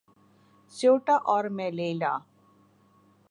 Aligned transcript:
Ceuta 0.73 1.15
اور 1.31 1.45
Melilla 1.57 2.13